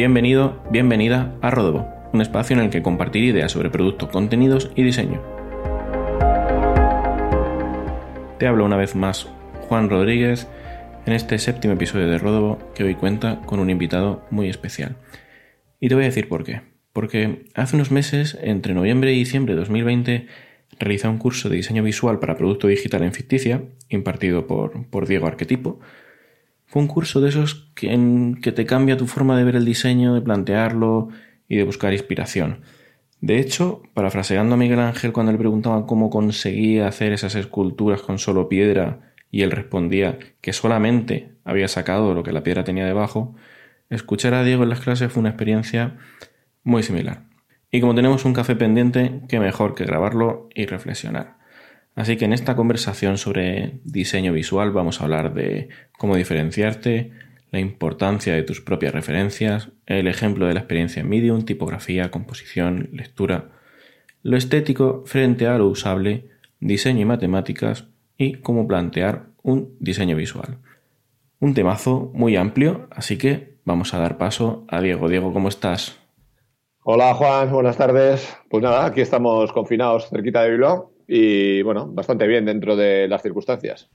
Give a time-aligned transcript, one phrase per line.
[0.00, 4.82] Bienvenido, bienvenida a Rodobo, un espacio en el que compartir ideas sobre productos, contenidos y
[4.82, 5.20] diseño.
[8.38, 9.28] Te hablo una vez más
[9.68, 10.48] Juan Rodríguez
[11.04, 14.96] en este séptimo episodio de Rodobo que hoy cuenta con un invitado muy especial.
[15.80, 16.62] Y te voy a decir por qué.
[16.94, 20.26] Porque hace unos meses, entre noviembre y diciembre de 2020,
[20.78, 25.26] realicé un curso de diseño visual para producto digital en ficticia, impartido por, por Diego
[25.26, 25.78] Arquetipo,
[26.70, 30.20] fue un curso de esos que, te cambia tu forma de ver el diseño, de
[30.20, 31.08] plantearlo
[31.48, 32.60] y de buscar inspiración.
[33.20, 38.20] De hecho, parafraseando a Miguel Ángel cuando le preguntaban cómo conseguía hacer esas esculturas con
[38.20, 43.34] solo piedra y él respondía que solamente había sacado lo que la piedra tenía debajo,
[43.88, 45.98] escuchar a Diego en las clases fue una experiencia
[46.62, 47.24] muy similar.
[47.72, 51.39] Y como tenemos un café pendiente, qué mejor que grabarlo y reflexionar.
[51.94, 57.12] Así que en esta conversación sobre diseño visual vamos a hablar de cómo diferenciarte,
[57.50, 62.90] la importancia de tus propias referencias, el ejemplo de la experiencia en Medium, tipografía, composición,
[62.92, 63.48] lectura,
[64.22, 66.28] lo estético frente a lo usable,
[66.60, 70.58] diseño y matemáticas y cómo plantear un diseño visual.
[71.40, 75.08] Un temazo muy amplio, así que vamos a dar paso a Diego.
[75.08, 75.98] Diego, ¿cómo estás?
[76.84, 78.36] Hola Juan, buenas tardes.
[78.48, 83.20] Pues nada, aquí estamos confinados cerquita de Bilbao y bueno, bastante bien dentro de las
[83.20, 83.90] circunstancias.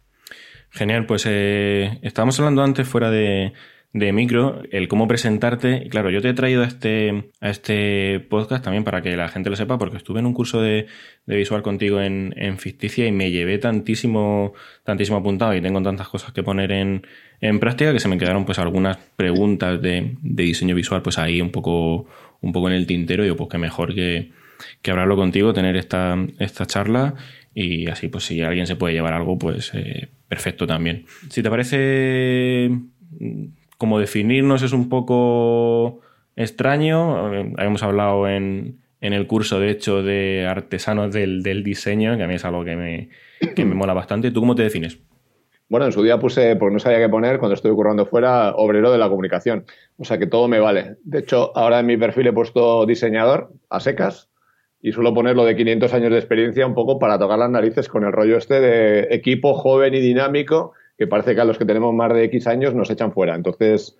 [0.69, 3.53] Genial, pues eh, estábamos hablando antes fuera de,
[3.93, 5.83] micro, el cómo presentarte.
[5.85, 9.29] Y claro, yo te he traído a este, a este podcast también para que la
[9.29, 10.87] gente lo sepa, porque estuve en un curso de,
[11.25, 16.33] visual contigo en, en, Ficticia y me llevé tantísimo, tantísimo apuntado y tengo tantas cosas
[16.33, 17.07] que poner en,
[17.39, 21.39] en práctica que se me quedaron pues algunas preguntas de, de, diseño visual pues ahí
[21.39, 22.07] un poco,
[22.41, 24.33] un poco en el tintero y yo pues que mejor que,
[24.81, 27.15] que hablarlo contigo, tener esta, esta charla
[27.53, 31.05] y así pues si alguien se puede llevar algo pues eh, perfecto también.
[31.29, 32.71] Si te parece
[33.77, 36.01] como definirnos es un poco
[36.35, 42.17] extraño, eh, habíamos hablado en, en el curso de hecho de artesanos del, del, diseño,
[42.17, 43.09] que a mí es algo que me,
[43.55, 44.31] que me mola bastante.
[44.31, 44.99] ¿Tú cómo te defines?
[45.67, 48.91] Bueno, en su día puse, porque no sabía qué poner, cuando estoy currando fuera, obrero
[48.91, 49.65] de la comunicación.
[49.97, 50.97] O sea que todo me vale.
[51.03, 54.29] De hecho, ahora en mi perfil he puesto diseñador a secas
[54.85, 58.03] y suelo ponerlo de 500 años de experiencia un poco para tocar las narices con
[58.03, 61.91] el rollo este de equipo joven y dinámico que parece que a los que tenemos
[61.91, 63.33] más de X años nos echan fuera.
[63.33, 63.97] Entonces,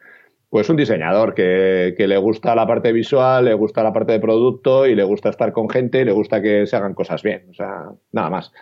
[0.48, 4.86] pues un diseñador que, le gusta la parte visual, le gusta la parte de producto
[4.86, 7.48] y le gusta estar con gente y le gusta que se hagan cosas bien.
[7.50, 8.54] O sea, nada más.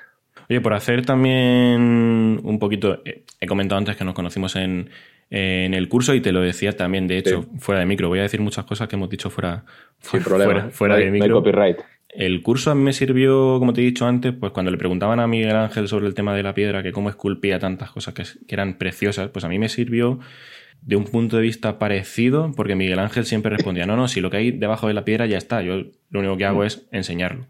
[0.49, 4.89] Oye, por hacer también un poquito, eh, he comentado antes que nos conocimos en,
[5.29, 8.07] el curso y te lo decía también, de hecho, fuera de micro.
[8.07, 9.65] Voy a decir muchas cosas que hemos dicho fuera,
[9.99, 11.35] fuera, fuera de micro.
[11.35, 11.79] copyright.
[12.15, 15.19] El curso a mí me sirvió, como te he dicho antes, pues cuando le preguntaban
[15.19, 18.23] a Miguel Ángel sobre el tema de la piedra, que cómo esculpía tantas cosas que,
[18.47, 20.19] eran preciosas, pues a mí me sirvió
[20.81, 24.29] de un punto de vista parecido, porque Miguel Ángel siempre respondía, no, no, si lo
[24.29, 27.47] que hay debajo de la piedra ya está, yo lo único que hago es enseñarlo.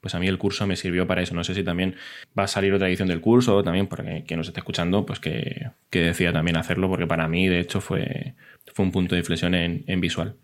[0.00, 1.34] Pues a mí el curso me sirvió para eso.
[1.34, 1.96] No sé si también
[2.38, 5.70] va a salir otra edición del curso también para que nos esté escuchando, pues que,
[5.90, 8.34] que, decida también hacerlo, porque para mí, de hecho, fue,
[8.72, 10.36] fue un punto de inflexión en, en visual.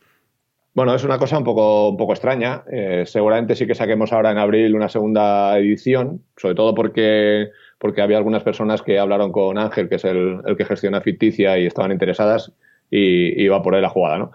[0.75, 2.65] Bueno, es una cosa un poco, un poco extraña.
[2.71, 8.00] Eh, seguramente sí que saquemos ahora en abril una segunda edición, sobre todo porque, porque
[8.00, 11.93] había algunas personas que hablaron con Ángel, que es el, que gestiona Ficticia, y estaban
[11.93, 12.53] interesadas
[12.91, 14.33] y iba por ahí la jugada, ¿no?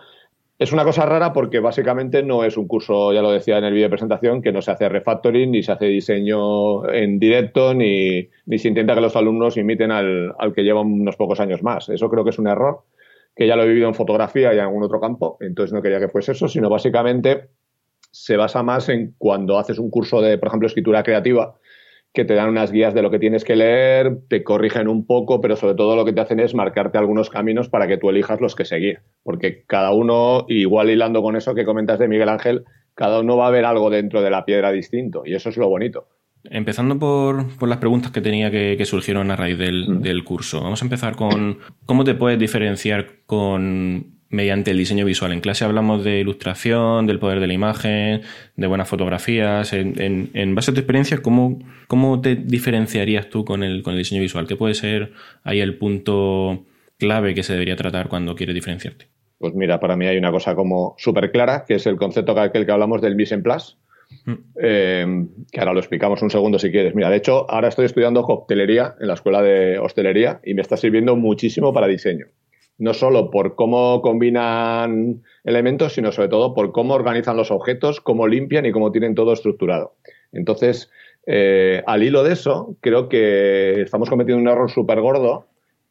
[0.60, 3.74] Es una cosa rara porque básicamente no es un curso, ya lo decía en el
[3.74, 8.28] vídeo de presentación, que no se hace refactoring, ni se hace diseño en directo, ni,
[8.48, 11.90] ni se intenta que los alumnos imiten al, al que lleva unos pocos años más.
[11.90, 12.82] Eso creo que es un error
[13.38, 16.00] que ya lo he vivido en fotografía y en algún otro campo, entonces no quería
[16.00, 17.50] que fuese eso, sino básicamente
[18.12, 21.56] se basa más en cuando haces un curso de, por ejemplo, escritura creativa,
[22.14, 25.40] que te dan unas guías de lo que tienes que leer, te corrigen un poco,
[25.40, 28.42] pero sobre todo lo que te hacen es marcarte algunos caminos para que tú elijas
[28.42, 29.02] los que seguir.
[29.22, 32.64] Porque cada uno, igual hilando con eso que comentas de Miguel Ángel,
[32.96, 35.70] cada uno va a ver algo dentro de la piedra distinto y eso es lo
[35.70, 36.08] bonito.
[36.50, 40.62] Empezando por, las preguntas que tenía que, surgieron a raíz del, del, curso.
[40.62, 45.32] Vamos a empezar con cómo te puedes diferenciar con mediante el diseño visual.
[45.32, 48.22] En clase hablamos de ilustración, del poder de la imagen,
[48.56, 49.74] de buenas fotografías.
[49.74, 54.00] En, en, base a tu experiencia, ¿cómo, ¿cómo, te diferenciarías tú con el, con el
[54.00, 54.48] diseño visual?
[54.48, 55.14] ¿Qué puede ser
[55.44, 56.66] ahí el punto
[56.98, 59.08] clave que se debería tratar cuando quieres diferenciarte?
[59.38, 62.66] Pues mira, para mí hay una cosa como súper clara, que es el concepto que,
[62.66, 63.87] que hablamos del mise en place Mm.
[64.62, 66.96] Eh, que ahora lo explicamos un segundo si quieres.
[66.96, 70.78] Mira, de hecho, ahora estoy estudiando hostelería en la escuela de hostelería y me está
[70.78, 72.28] sirviendo muchísimo para diseño.
[72.78, 78.28] No solo por cómo combinan elementos, sino sobre todo por cómo organizan los objetos, cómo
[78.28, 79.96] limpian y cómo tienen todo estructurado.
[80.32, 80.92] Entonces,
[81.26, 85.48] eh, al hilo de eso, creo que estamos cometiendo un error súper gordo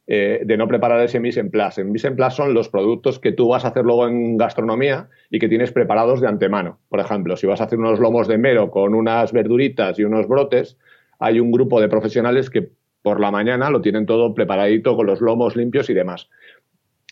[0.09, 1.81] eh, de no preparar ese mise en place.
[1.81, 5.09] En mise en place son los productos que tú vas a hacer luego en gastronomía
[5.31, 6.79] y que tienes preparados de antemano.
[6.89, 10.29] Por ejemplo, si vas a hacer unos lomos de mero con unas verduritas y unos
[10.29, 10.77] brotes,
[11.19, 12.71] hay un grupo de profesionales que
[13.03, 16.29] por la mañana lo tienen todo preparadito con los lomos limpios y demás.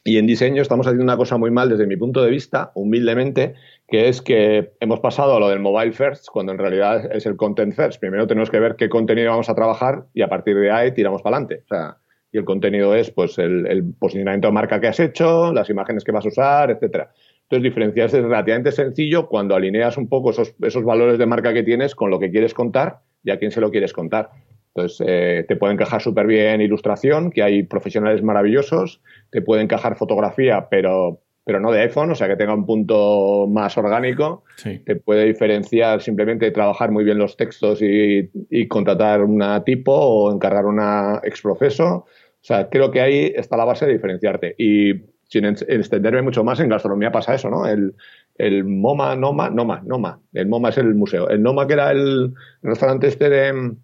[0.07, 3.55] Y en diseño estamos haciendo una cosa muy mal desde mi punto de vista, humildemente,
[3.89, 7.37] que es que hemos pasado a lo del mobile first, cuando en realidad es el
[7.37, 7.99] content first.
[8.01, 11.23] Primero tenemos que ver qué contenido vamos a trabajar y a partir de ahí tiramos
[11.23, 11.63] para adelante.
[11.65, 11.97] O sea,
[12.35, 16.11] y el contenido es pues el, posicionamiento de marca que has hecho, las imágenes que
[16.11, 17.13] vas a usar, etcétera.
[17.43, 21.63] Entonces, diferenciarse es relativamente sencillo cuando alineas un poco esos, esos valores de marca que
[21.63, 24.31] tienes con lo que quieres contar y a quién se lo quieres contar.
[24.75, 29.97] Entonces, eh, te puede encajar súper bien ilustración, que hay profesionales maravillosos, te puede encajar
[29.97, 34.43] fotografía, pero, pero no de iPhone, o sea, que tenga un punto más orgánico.
[34.85, 38.29] Te puede diferenciar simplemente trabajar muy bien los textos y,
[38.67, 42.07] contratar una tipo o encargar una exproceso.
[42.45, 44.55] O sea, creo que ahí está la base de diferenciarte.
[44.59, 44.93] Y
[45.29, 47.67] sin extenderme mucho más, en gastronomía pasa eso, ¿no?
[47.67, 47.95] El,
[48.37, 50.21] el MoMA, NOMA, NOMA, NOMA.
[50.35, 51.31] El MoMA es el museo.
[51.31, 53.75] El NOMA, que era el restaurante este de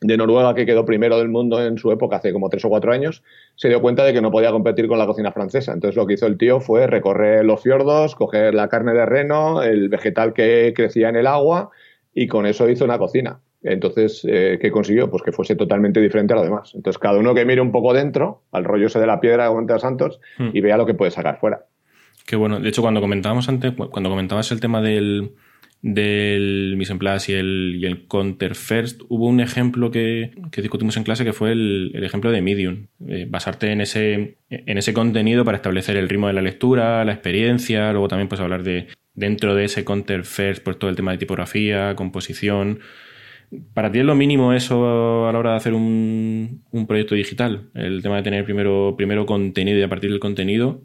[0.00, 2.92] de Noruega, que quedó primero del mundo en su época, hace como tres o cuatro
[2.92, 3.22] años,
[3.54, 5.72] se dio cuenta de que no podía competir con la cocina francesa.
[5.72, 9.62] Entonces lo que hizo el tío fue recorrer los fiordos, coger la carne de reno,
[9.62, 11.70] el vegetal que crecía en el agua,
[12.12, 13.40] y con eso hizo una cocina.
[13.66, 15.10] Entonces, eh, ¿qué consiguió?
[15.10, 16.72] Pues que fuese totalmente diferente a lo demás.
[16.74, 19.78] Entonces, cada uno que mire un poco dentro, al rollo ese de la piedra de
[19.78, 20.50] Santos, hmm.
[20.52, 21.66] y vea lo que puede sacar fuera.
[22.26, 22.60] Qué bueno.
[22.60, 25.32] De hecho, cuando comentábamos antes, cuando comentabas el tema del,
[25.82, 30.96] del mise en place y el, y el counter first, hubo un ejemplo que, discutimos
[30.96, 32.86] en clase que fue el, ejemplo de Medium.
[33.08, 37.12] Eh, basarte en ese, en ese contenido para establecer el ritmo de la lectura, la
[37.12, 41.10] experiencia, luego también pues hablar de dentro de ese counter first, pues todo el tema
[41.10, 42.80] de tipografía, composición.
[43.74, 47.70] ¿Para ti es lo mínimo eso a la hora de hacer un, un proyecto digital?
[47.74, 50.80] El tema de tener primero, primero contenido y a partir del contenido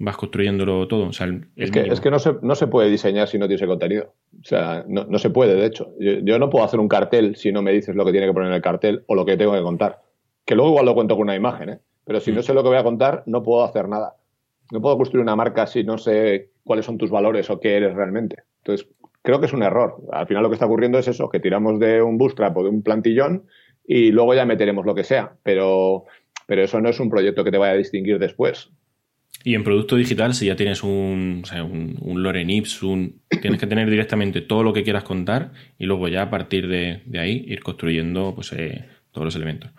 [0.00, 1.10] vas construyéndolo todo.
[1.10, 4.14] es, que, es, que, no se, no se puede diseñar si no tienes contenido.
[4.40, 5.92] O sea, no, no se puede, de hecho.
[5.98, 8.48] Yo, no puedo hacer un cartel si no me dices lo que tiene que poner
[8.48, 10.00] en el cartel o lo que tengo que contar.
[10.46, 11.78] Que luego igual lo cuento con una imagen, ¿eh?
[12.06, 12.42] Pero si no mm.
[12.42, 14.14] sé lo que voy a contar, no puedo hacer nada.
[14.72, 17.94] No puedo construir una marca si no sé cuáles son tus valores o qué eres
[17.94, 18.44] realmente.
[18.62, 18.88] Entonces,
[19.22, 19.96] creo que es un error.
[20.12, 22.70] Al final lo que está ocurriendo es eso, que tiramos de un bootstrap o de
[22.70, 23.46] un plantillón
[23.86, 25.34] y luego ya meteremos lo que sea.
[25.42, 26.04] Pero,
[26.46, 28.70] pero eso no es un proyecto que te vaya a distinguir después.
[29.42, 33.58] Y en producto digital, si ya tienes un, o sea, un, un Loren Ipsum, tienes
[33.58, 37.44] que tener directamente todo lo que quieras contar y luego ya a partir de, ahí
[37.46, 39.70] ir construyendo pues, eh, todos los elementos.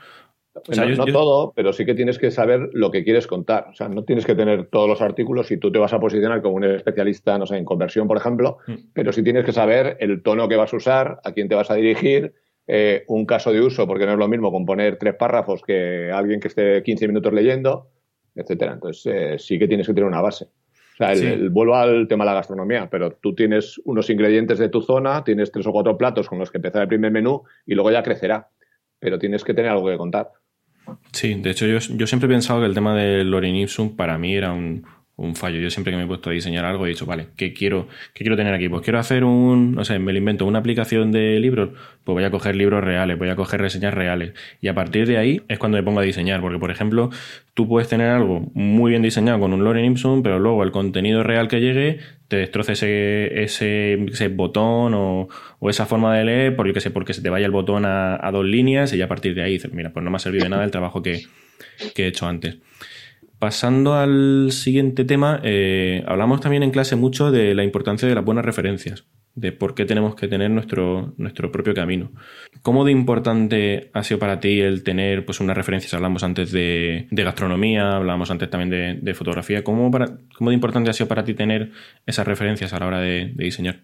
[0.98, 3.68] No, todo, pero sí que tienes que saber lo que quieres contar.
[3.70, 6.42] O sea, no tienes que tener todos los artículos y tú te vas a posicionar
[6.42, 8.74] como un especialista, no sé, en conversión, por ejemplo, mm.
[8.94, 11.72] pero sí tienes que saber el tono que vas a usar, a quién te vas
[11.72, 12.34] a dirigir,
[12.68, 16.40] eh, un caso de uso, porque no es lo mismo componer tres párrafos que alguien
[16.40, 17.88] que esté 15 minutos leyendo
[18.36, 18.74] etcétera.
[18.74, 20.46] Entonces, eh, sí que tienes que tener una base.
[20.46, 24.70] O sea, el, vuelvo al tema de la gastronomía, pero tú tienes unos ingredientes de
[24.70, 27.74] tu zona, tienes tres o cuatro platos con los que empezar el primer menú y
[27.74, 28.50] luego ya crecerá.
[29.00, 30.30] Pero tienes que tener algo que contar.
[31.12, 34.18] Sí, de hecho yo, yo siempre he pensado que el tema del Lorin Ipsum para
[34.18, 34.86] mí era un,
[35.22, 35.60] un fallo.
[35.60, 38.24] Yo siempre que me he puesto a diseñar algo he dicho, vale, ¿qué quiero, qué
[38.24, 38.68] quiero tener aquí?
[38.70, 41.70] Pues quiero hacer un, no sé, me lo invento, una aplicación de libros,
[42.04, 44.34] pues voy a coger libros reales, voy a coger reseñas reales.
[44.62, 47.12] Y a partir de ahí es cuando me pongo a diseñar, porque por ejemplo,
[47.54, 51.22] tú puedes tener algo muy bien diseñado con un Loren Ipsum, pero luego el contenido
[51.22, 55.30] real que llegue te destroce ese, ese, botón o,
[55.70, 58.92] esa forma de leer, porque, sé, porque se te vaya el botón a, dos líneas
[58.94, 60.64] y ya a partir de ahí dices, mira, pues no me ha servido de nada
[60.64, 61.24] el trabajo que,
[61.94, 62.58] que he hecho antes.
[63.42, 68.24] Pasando al siguiente tema, eh, hablamos también en clase mucho de la importancia de las
[68.24, 72.12] buenas referencias, de por qué tenemos que tener nuestro, nuestro propio camino.
[72.62, 75.92] ¿Cómo de importante ha sido para ti el tener pues, unas referencias?
[75.96, 79.64] Hablamos antes de, gastronomía, hablamos antes también de, fotografía.
[79.64, 81.72] ¿Cómo, de importante ha sido para ti tener
[82.06, 83.80] esas referencias a la hora de, diseñar?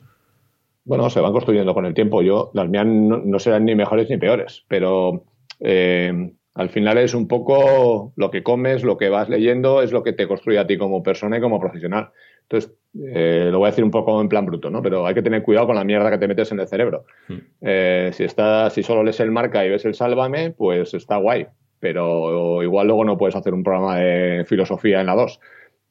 [0.86, 2.22] Bueno, se van construyendo con el tiempo.
[2.22, 5.24] Yo, las mías no, serán ni mejores ni peores, pero
[5.60, 10.02] eh, al final es un poco lo que comes, lo que vas leyendo, es lo
[10.02, 12.10] que te construye a ti como persona y como profesional.
[12.42, 12.74] Entonces,
[13.14, 14.82] eh, lo voy a decir un poco en plan bruto, ¿no?
[14.82, 17.06] Pero hay que tener cuidado con la mierda que te metes en el cerebro.
[17.28, 17.38] Hmm.
[17.62, 21.46] Eh, si, está, si solo lees el marca y ves el sálvame, pues está guay.
[21.80, 25.40] Pero igual luego no puedes hacer un programa de filosofía en la 2.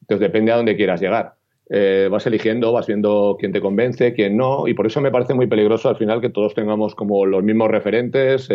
[0.01, 1.35] Entonces, depende a dónde quieras llegar.
[1.69, 4.67] Eh, vas eligiendo, vas viendo quién te convence, quién no.
[4.67, 7.71] Y por eso me parece muy peligroso al final que todos tengamos como los mismos
[7.71, 8.49] referentes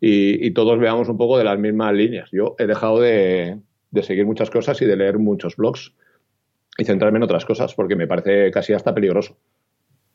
[0.00, 2.30] y, todos veamos un poco de las mismas líneas.
[2.32, 3.58] Yo he dejado de,
[4.02, 5.92] seguir muchas cosas y de leer muchos blogs
[6.78, 9.36] y centrarme en otras cosas porque me parece casi hasta peligroso.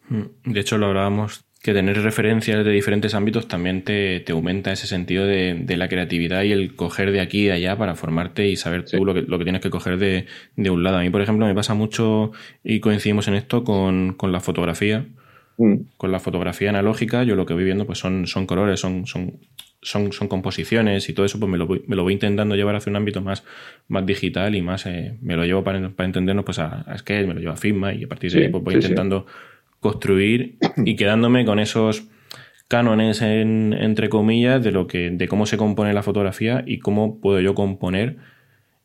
[0.10, 4.86] Mm, de hecho, lo hablábamos que tener referencias de diferentes ámbitos también te, aumenta ese
[4.86, 8.56] sentido de, la creatividad y el coger de aquí y de allá para formarte y
[8.56, 10.28] saber tú lo que, lo que tienes que coger de,
[10.70, 10.98] un lado.
[10.98, 12.32] A mí, por ejemplo, me pasa mucho
[12.64, 15.08] y coincidimos en esto con, la fotografía.
[15.58, 15.76] Mm.
[15.98, 19.40] Con la fotografía analógica, yo lo que voy viendo pues son, son colores, son, son,
[19.86, 22.76] son, son composiciones y todo eso, pues me lo, voy, me lo voy intentando llevar
[22.76, 23.44] hacia un ámbito más,
[23.88, 27.34] más digital y más, eh, me lo llevo para, entendernos pues a, a Sketch, me
[27.36, 29.26] lo llevo a Figma y a partir de ahí pues voy intentando
[29.80, 32.08] construir y quedándome con esos
[32.68, 37.40] cánones entre comillas de lo que de cómo se compone la fotografía y cómo puedo
[37.40, 38.18] yo componer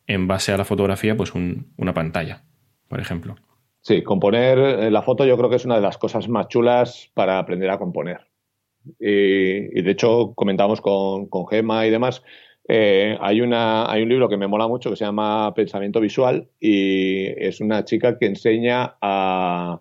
[0.06, 2.42] en base a la fotografía pues una pantalla
[2.88, 3.36] por ejemplo.
[3.80, 7.10] Sí componer eh, la foto yo creo que es una de las cosas más chulas
[7.14, 8.29] para aprender a componer
[8.98, 12.22] y, de hecho comentamos con, con Gema y demás
[12.72, 16.46] eh, hay, una, hay un libro que me mola mucho que se llama Pensamiento Visual
[16.60, 19.80] y es una chica que enseña a,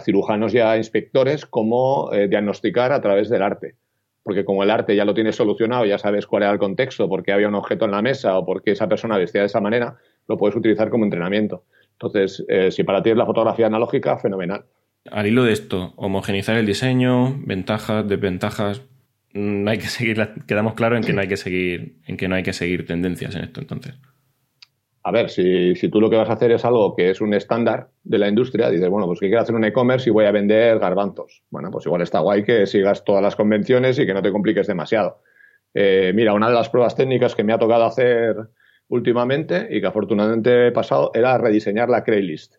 [0.00, 3.74] cirujanos y a inspectores cómo eh, diagnosticar a través del arte.
[4.22, 7.22] Porque como el arte ya lo tienes solucionado, ya sabes cuál era el contexto, por
[7.22, 9.60] qué había un objeto en la mesa o por qué esa persona vestía de esa
[9.60, 11.64] manera, lo puedes utilizar como entrenamiento.
[11.92, 14.64] Entonces, eh, si para ti es la fotografía analógica, fenomenal.
[15.10, 18.82] Al hilo de esto, homogenizar el diseño, ventajas, desventajas,
[19.32, 22.34] no hay que seguir, quedamos claros en que no hay que seguir, en que no
[22.34, 23.94] hay que seguir tendencias en esto entonces
[25.04, 27.34] a ver, si, si, tú lo que vas a hacer es algo que es un
[27.34, 30.30] estándar de la industria, dices, bueno, pues que quiero hacer un e-commerce y voy a
[30.30, 31.42] vender garbanzos.
[31.50, 34.68] Bueno, pues igual está guay que sigas todas las convenciones y que no te compliques
[34.68, 35.20] demasiado.
[35.74, 38.36] Eh, mira, una de las pruebas técnicas que me ha tocado hacer
[38.88, 42.56] últimamente y que afortunadamente he pasado era rediseñar la Craylist.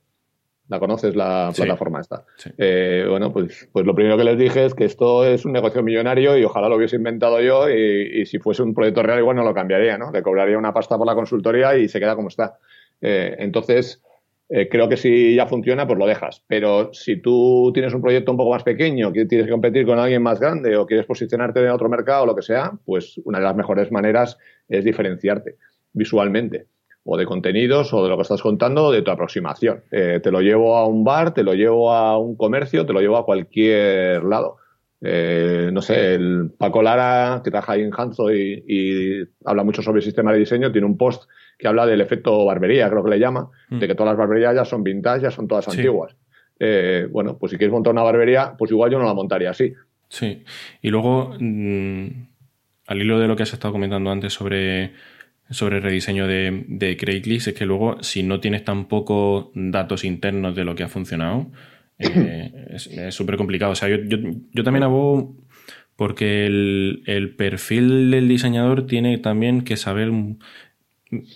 [0.70, 2.24] La conoces la plataforma esta.
[2.58, 5.84] Eh, bueno, pues, pues lo primero que les dije es que esto es un negocio
[5.84, 9.44] millonario y ojalá lo hubiese inventado yo y, si fuese un proyecto real igual no
[9.44, 10.12] lo cambiaría, ¿no?
[10.12, 12.58] Le cobraría una pasta por la consultoría y se queda como está.
[13.02, 14.02] Eh, entonces,
[14.48, 16.44] eh, creo que si ya funciona, pues lo dejas.
[16.48, 20.00] Pero si tú tienes un proyecto un poco más pequeño, que tienes que competir con
[20.00, 23.40] alguien más grande o quieres posicionarte en otro mercado o lo que sea, pues una
[23.40, 24.38] de las mejores maneras
[24.70, 25.58] es diferenciarte
[25.94, 26.68] visualmente
[27.06, 29.84] o de contenidos o de lo que estás contando o de tu aproximación.
[29.92, 33.02] Eh, te lo llevo a un bar, te lo llevo a un comercio, te lo
[33.02, 34.58] llevo a cualquier lado.
[35.06, 40.00] Eh, no sé, el Paco Lara, que trabaja ahí en Hanzo y, habla mucho sobre
[40.00, 41.30] el sistema de diseño, tiene un post
[41.60, 43.80] que habla del efecto barbería, creo que le llama, mm.
[43.80, 46.16] de que todas las barberías ya son vintage, ya son todas antiguas.
[46.58, 49.74] Eh, bueno, pues si quieres montar una barbería, pues igual yo no la montaría así.
[50.08, 50.44] Sí,
[50.82, 52.08] y luego, mm,
[52.88, 54.94] al hilo de lo que has estado comentando antes sobre
[55.50, 60.56] sobre el rediseño de, de Craigslist es que luego, si no tienes tampoco datos internos
[60.56, 61.52] de lo que ha funcionado,
[62.00, 63.72] eh, es súper complicado.
[63.72, 65.36] O sea, yo, yo, también abogo
[65.96, 70.12] porque el, perfil del diseñador tiene también que saber,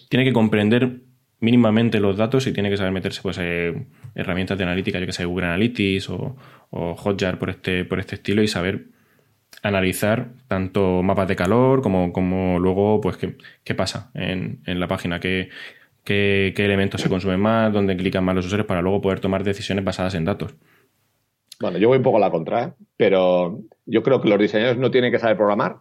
[0.10, 1.02] tiene que comprender
[1.40, 3.86] mínimamente los datos y tiene que saber meterse pues eh,
[4.16, 6.36] herramientas de analítica, yo que sé, Google Analytics o,
[6.72, 8.88] o Hotjar por este, por este estilo y saber
[9.64, 14.88] analizar tanto mapas de calor como, como luego, pues, qué, qué pasa en, en, la
[14.88, 15.50] página, qué,
[16.04, 19.84] qué, elementos se consumen más, dónde clican más los usuarios para luego poder tomar decisiones
[19.84, 20.56] basadas en datos.
[21.60, 24.92] Bueno, yo voy un poco a la contra, pero yo creo que los diseñadores no
[24.92, 25.78] tienen que saber programar,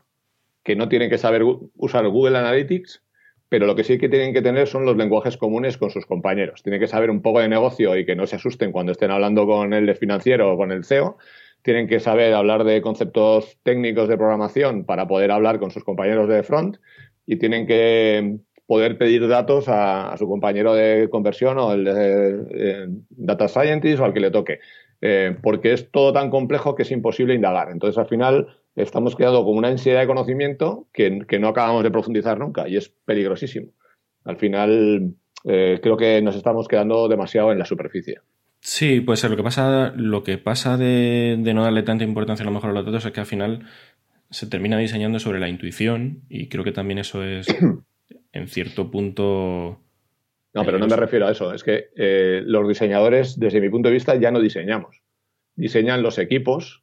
[0.65, 1.43] que no tienen que saber
[1.77, 3.03] usar Google Analytics,
[3.49, 6.63] pero lo que sí que tienen que tener son los lenguajes comunes con sus compañeros.
[6.63, 9.47] Tienen que saber un poco de negocio y que no se asusten cuando estén hablando
[9.47, 11.19] con el financiero o con el CEO,
[11.67, 16.29] tienen que saber hablar de conceptos técnicos de programación para poder hablar con sus compañeros
[16.29, 16.77] de front
[17.27, 23.49] y tienen que poder pedir datos a, su compañero de conversión o el eh, data
[23.49, 24.61] scientist o al que le toque.
[25.01, 27.73] Eh, porque es todo tan complejo que es imposible indagar.
[27.73, 28.47] Entonces, al final,
[28.77, 32.91] estamos creando como una ansiedad de conocimiento que, no acabamos de profundizar nunca y es
[33.05, 33.73] peligrosísimo.
[34.23, 38.21] Al final, eh, creo que nos estamos quedando demasiado en la superficie.
[38.69, 39.31] Sí, puede ser.
[39.31, 42.73] Lo que pasa, lo que pasa de, no darle tanta importancia a lo mejor a
[42.73, 43.65] los datos es que al final
[44.29, 47.47] se termina diseñando sobre la intuición y creo que también eso es
[48.33, 49.83] en cierto punto...
[50.53, 51.55] No, pero no me refiero a eso.
[51.55, 55.01] Es que eh, los diseñadores, desde mi punto de vista, ya no diseñamos.
[55.55, 56.83] Diseñan los equipos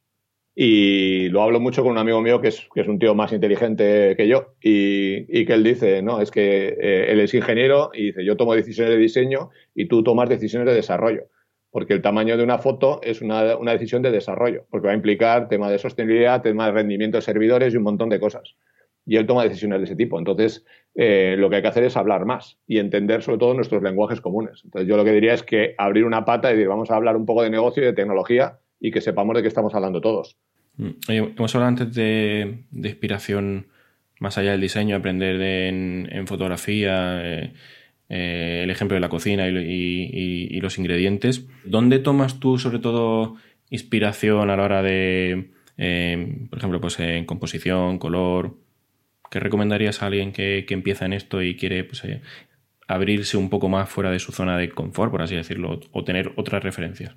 [0.54, 3.30] y lo hablo mucho con un amigo mío que es, que es un tío más
[3.34, 8.06] inteligente que yo y, que él dice, no, es que eh, él es ingeniero y
[8.06, 11.28] dice, yo tomo decisiones de diseño y tú tomas decisiones de desarrollo
[11.74, 15.48] porque el tamaño de una foto es una, decisión de desarrollo, porque va a implicar
[15.48, 18.54] tema de sostenibilidad, tema de rendimiento de servidores y un montón de cosas.
[19.04, 20.16] Y él toma decisiones de ese tipo.
[20.16, 20.64] Entonces,
[20.94, 24.20] eh, lo que hay que hacer es hablar más y entender sobre todo nuestros lenguajes
[24.20, 24.60] comunes.
[24.62, 27.16] Entonces, yo lo que diría es que abrir una pata y decir, vamos a hablar
[27.16, 30.36] un poco de negocio y de tecnología y que sepamos de qué estamos hablando todos.
[30.76, 30.90] Mm.
[31.08, 33.66] hemos hablado antes de, inspiración
[34.20, 37.20] más allá del diseño, aprender en, fotografía.
[37.24, 37.52] Eh,
[38.16, 41.46] eh, el ejemplo de la cocina y, los ingredientes.
[41.64, 43.34] ¿Dónde tomas tú sobre todo
[43.70, 48.54] inspiración a la hora de, eh, por ejemplo, pues en composición, color.
[49.30, 52.22] ¿Qué recomendarías a alguien que, empieza en esto y quiere pues, eh,
[52.86, 56.32] abrirse un poco más fuera de su zona de confort, por así decirlo, o tener
[56.36, 57.16] otras referencias?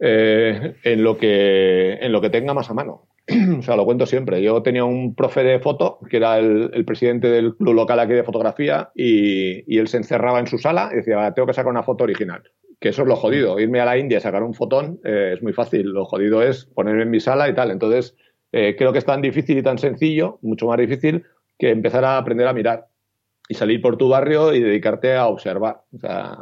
[0.00, 3.06] Eh, en, lo que, en lo que tenga más a mano.
[3.58, 4.42] o sea, lo cuento siempre.
[4.42, 8.24] Yo tenía un profe de foto, que era el, presidente del club local aquí de
[8.24, 12.04] fotografía, y, él se encerraba en su sala y decía, tengo que sacar una foto
[12.04, 12.42] original.
[12.80, 13.60] Que eso es lo jodido.
[13.60, 15.88] Irme a la India y sacar un fotón eh, es muy fácil.
[15.88, 17.70] Lo jodido es ponerme en mi sala y tal.
[17.70, 18.16] Entonces,
[18.52, 21.24] eh, creo que es tan difícil y tan sencillo, mucho más difícil,
[21.58, 22.86] que empezar a aprender a mirar
[23.48, 25.82] y salir por tu barrio y dedicarte a observar.
[25.94, 26.38] O sea,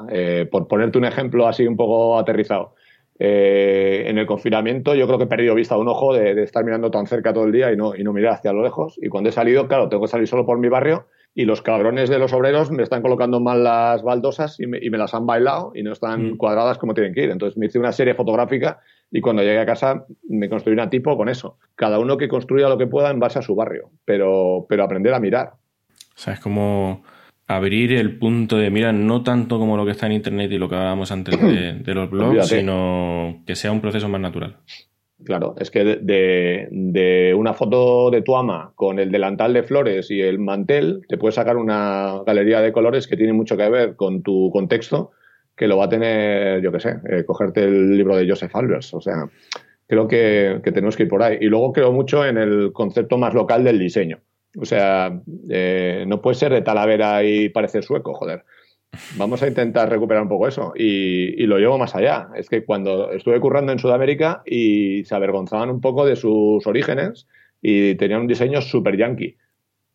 [0.51, 2.75] por ponerte un ejemplo así un poco aterrizado.
[3.21, 6.65] Eh, en el confinamiento yo creo que he perdido vista de un ojo de, estar
[6.65, 8.99] mirando tan cerca todo el día y no, y no mirar hacia lo lejos.
[9.03, 12.11] Y cuando he salido, claro, tengo que salir solo por mi barrio y los cabrones
[12.11, 15.83] de los obreros me están colocando mal las baldosas y me, las han bailado y
[15.83, 16.37] no están mm.
[16.37, 17.31] cuadradas como tienen que ir.
[17.31, 21.17] Entonces me hice una serie fotográfica y cuando llegué a casa me construí una tipo
[21.17, 21.59] con eso.
[21.75, 25.15] Cada uno que construya lo que pueda en base a su barrio, pero, pero aprender
[25.15, 25.53] a mirar.
[25.93, 27.03] O sea, es como
[27.49, 30.69] abrir el punto de mira no tanto como lo que está en internet y lo
[30.69, 34.59] que hablábamos antes de, los blogs, sino que sea un proceso más natural.
[35.25, 40.13] Claro, es que de, de, una foto de tu ama con el delantal de flores
[40.13, 43.97] y el mantel, te puedes sacar una galería de colores que tiene mucho que ver
[43.97, 45.11] con tu contexto,
[45.57, 48.95] que lo va a tener, yo qué sé, eh, cogerte el libro de Joseph Albers.
[48.95, 49.29] O sea,
[49.89, 51.39] creo que, que tenemos que ir por ahí.
[51.41, 54.21] Y luego creo mucho en el concepto más local del diseño.
[54.61, 58.45] O sea, eh, no puede ser de Talavera y parecer sueco, joder.
[59.17, 60.73] Vamos a intentar recuperar un poco eso.
[60.75, 62.29] Y, lo llevo más allá.
[62.35, 67.27] Es que cuando estuve currando en Sudamérica y se avergonzaban un poco de sus orígenes
[67.63, 69.37] y tenían un diseño súper yankee.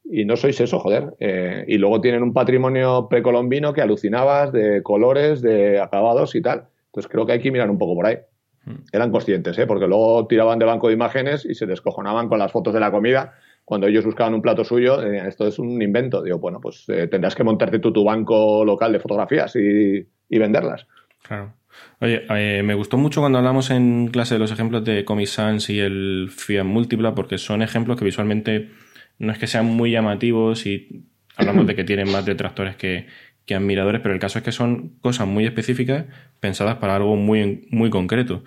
[0.05, 1.13] Y no sois eso, joder.
[1.19, 6.65] Eh, y luego tienen un patrimonio precolombino que alucinabas de colores, de acabados y tal.
[6.87, 8.17] Entonces creo que hay que mirar un poco por ahí.
[8.65, 8.83] Hmm.
[8.91, 9.65] Eran conscientes, ¿eh?
[9.65, 12.91] porque luego tiraban de banco de imágenes y se descojonaban con las fotos de la
[12.91, 13.33] comida
[13.65, 16.21] cuando ellos buscaban un plato suyo, eh, esto es un invento.
[16.21, 20.87] Digo, bueno, pues eh, tendrás que montarte tú tu banco local de fotografías y, venderlas.
[21.21, 21.53] Claro.
[21.99, 25.79] Oye, me gustó mucho cuando hablamos en clase de los ejemplos de Comic Sans y
[25.79, 28.69] el Fiat Múltipla, porque son ejemplos que visualmente
[29.19, 33.07] no es que sean muy llamativos y hablamos de que tienen más detractores que,
[33.45, 36.05] que admiradores, pero el caso es que son cosas muy específicas
[36.39, 38.43] pensadas para algo muy, muy concreto.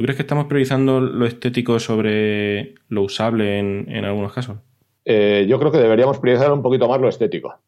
[0.00, 4.56] ¿Tú crees que estamos priorizando lo estético sobre lo usable en, algunos casos?
[5.04, 7.58] Eh, yo creo que deberíamos priorizar un poquito más lo estético,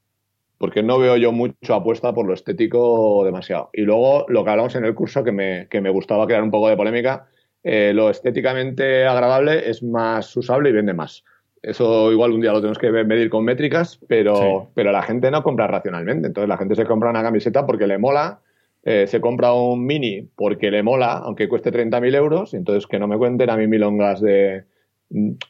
[0.57, 3.68] porque no veo yo mucho apuesta por lo estético demasiado.
[3.75, 6.51] Y luego lo que hablamos en el curso, que me, que me gustaba crear un
[6.51, 7.29] poco de polémica,
[7.62, 11.25] eh, lo estéticamente agradable es más usable y vende más.
[11.61, 15.42] Eso igual un día lo tenemos que medir con métricas, pero, pero la gente no
[15.42, 16.29] compra racionalmente.
[16.29, 18.40] Entonces la gente se compra una camiseta porque le mola,
[18.85, 22.55] eh, se compra un mini porque le mola, aunque cueste 30.000 euros.
[22.55, 24.64] Entonces que no me cuenten a mí milongas de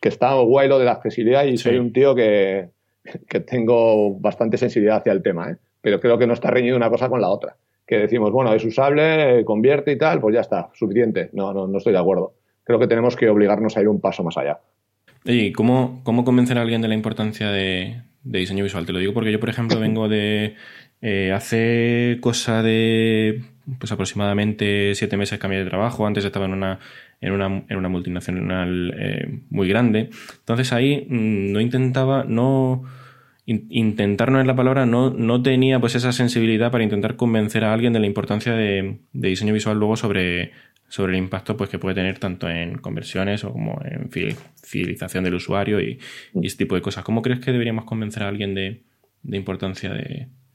[0.00, 2.70] que está guay lo de la accesibilidad y soy un tío que,
[3.28, 5.56] que, tengo bastante sensibilidad hacia el tema, ¿eh?
[5.80, 7.56] pero creo que no está reñido una cosa con la otra.
[7.86, 11.30] Que decimos, bueno, es usable, convierte y tal, pues ya está, suficiente.
[11.32, 12.34] No, no, no estoy de acuerdo.
[12.64, 14.58] Creo que tenemos que obligarnos a ir un paso más allá.
[15.24, 18.86] ¿Y cómo, cómo convencer a alguien de la importancia de, diseño visual?
[18.86, 20.56] Te lo digo porque yo, por ejemplo, vengo de
[21.02, 23.42] eh, hace cosa de
[23.78, 26.06] pues aproximadamente siete meses cambié de trabajo.
[26.06, 26.78] Antes estaba en una,
[27.20, 30.10] en una, en una multinacional eh, muy grande.
[30.38, 32.84] Entonces ahí mm, no intentaba, no
[33.44, 37.72] intentar no es la palabra, no, no tenía pues esa sensibilidad para intentar convencer a
[37.74, 40.52] alguien de la importancia de, de diseño visual luego sobre,
[40.92, 44.10] sobre el impacto pues, que puede tener tanto en conversiones o como en
[44.62, 45.98] fidelización del usuario y,
[46.42, 47.02] este tipo de cosas.
[47.02, 48.82] ¿Cómo crees que deberíamos convencer a alguien de,
[49.24, 49.90] importancia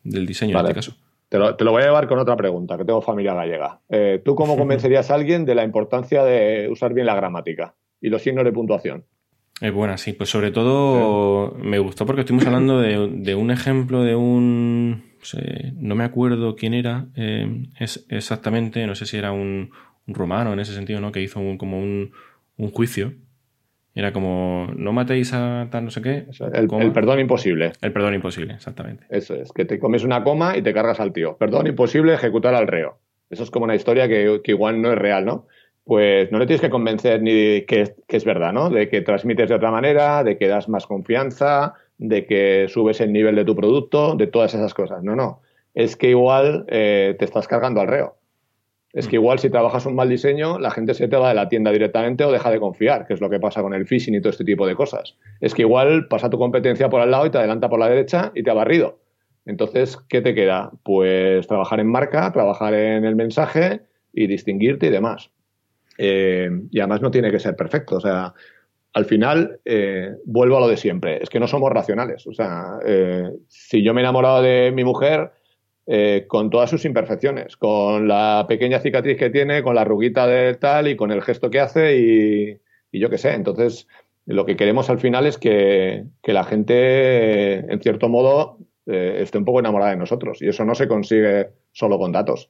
[0.10, 0.96] del diseño en este caso?
[1.30, 3.82] Te lo, voy a llevar con otra pregunta, que tengo familia gallega.
[3.90, 8.10] Eh, ¿Tú cómo convencerías a alguien de la importancia de usar bien la gramática y
[8.10, 9.06] los signos de puntuación?
[9.60, 10.14] Es buena, sí.
[10.14, 15.04] Pues sobre todo me gustó porque estuvimos hablando de, un ejemplo de un...
[15.76, 19.72] No, me acuerdo quién era eh, es exactamente, no sé si era un,
[20.08, 21.12] un romano en ese sentido, ¿no?
[21.12, 22.12] Que hizo como un,
[22.72, 23.14] juicio.
[23.98, 26.28] Era como, no matéis a tal no sé qué.
[26.54, 27.72] El, perdón imposible.
[27.82, 29.06] El perdón imposible, exactamente.
[29.10, 31.36] Eso es, que te comes una coma y te cargas al tío.
[31.38, 33.00] Perdón imposible ejecutar al reo.
[33.32, 35.48] Eso es como una historia que, igual no es real, ¿no?
[35.84, 38.70] Pues no le tienes que convencer ni de que, es verdad, ¿no?
[38.70, 43.12] De que transmites de otra manera, de que das más confianza, de que subes el
[43.12, 45.02] nivel de tu producto, de todas esas cosas.
[45.02, 45.42] No, no.
[45.74, 48.16] Es que igual eh, te estás cargando al reo.
[48.98, 51.48] Es que igual si trabajas un mal diseño, la gente se te va de la
[51.50, 54.22] tienda directamente o deja de confiar, que es lo que pasa con el phishing y
[54.22, 55.16] todo este tipo de cosas.
[55.40, 58.32] Es que igual pasa tu competencia por al lado y te adelanta por la derecha
[58.34, 58.98] y te ha barrido.
[59.46, 60.72] Entonces, ¿qué te queda?
[60.82, 63.82] Pues trabajar en marca, trabajar en el mensaje
[64.14, 65.30] y distinguirte y demás.
[66.00, 67.98] Eh, y además no tiene que ser perfecto.
[67.98, 68.34] O sea,
[68.94, 72.26] al final eh, vuelvo a lo de siempre, es que no somos racionales.
[72.26, 75.34] O sea, eh, si yo me he enamorado de mi mujer
[75.88, 80.54] eh, con todas sus imperfecciones, con la pequeña cicatriz que tiene, con la ruguita de
[80.56, 83.88] tal y con el gesto que hace y, yo qué sé, entonces
[84.26, 89.46] lo que queremos al final es que, que la gente, en cierto modo, esté un
[89.46, 92.50] poco enamorada de nosotros y eso no se consigue solo con datos.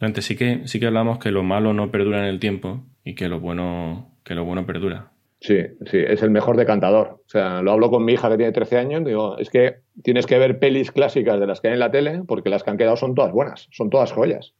[0.00, 3.14] Antes sí que, sí que hablamos que lo malo no perdura en el tiempo y
[3.14, 5.12] que lo bueno, que lo bueno perdura.
[5.44, 5.58] Sí,
[5.90, 7.20] sí, es el mejor decantador.
[7.26, 10.24] O sea, lo hablo con mi hija que tiene 13 años, digo, es que tienes
[10.24, 12.78] que ver pelis clásicas de las que hay en la tele porque las que han
[12.78, 14.54] quedado son todas buenas, son todas joyas.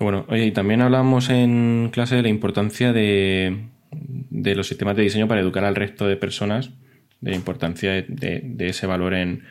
[0.00, 0.24] Bueno.
[0.28, 3.68] Oye, y también hablamos en clase de la importancia de,
[4.32, 6.72] los sistemas de diseño para educar al resto de personas,
[7.20, 9.44] de la importancia de, de ese valor en,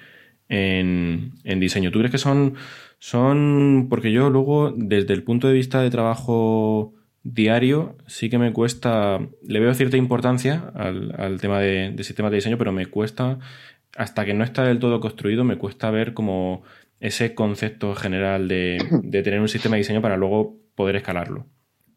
[0.49, 1.91] en, en, diseño.
[1.91, 2.55] ¿Tú crees que son,
[2.99, 8.53] son, porque yo luego, desde el punto de vista de trabajo diario sí que me
[8.53, 13.39] cuesta, le veo cierta importancia al, tema de, sistemas de diseño, pero me cuesta,
[13.95, 16.63] hasta que no está del todo construido, me cuesta ver como
[16.99, 18.77] ese concepto general de,
[19.23, 21.45] tener un sistema de diseño para luego poder escalarlo.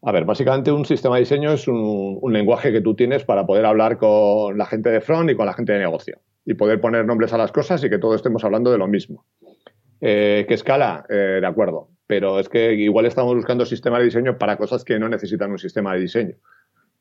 [0.03, 3.65] A ver, básicamente un sistema de diseño es un, lenguaje que tú tienes para poder
[3.65, 7.05] hablar con la gente de front y con la gente de negocio y poder poner
[7.05, 9.25] nombres a las cosas y que todos estemos hablando de lo mismo.
[9.99, 11.05] Eh, ¿Qué escala?
[11.09, 14.97] Eh, de acuerdo pero es que igual estamos buscando sistemas de diseño para cosas que
[14.97, 16.35] no necesitan un sistema de diseño.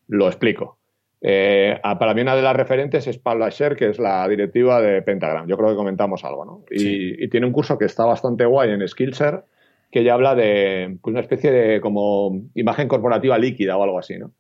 [0.09, 0.79] Lo explico.
[1.23, 5.03] Eh, para mí una de las referentes es Paula Scher, que es la directiva de
[5.03, 5.47] Pentagram.
[5.47, 6.65] Yo creo que comentamos algo, ¿no?
[6.71, 9.45] Y, tiene un curso que está bastante guay en Skillshare,
[9.91, 14.19] que ya habla de pues, una especie de como imagen corporativa líquida o algo así,
[14.19, 14.33] ¿no?